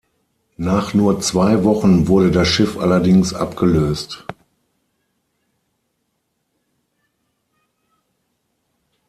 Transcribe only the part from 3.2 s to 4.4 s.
abgelöst.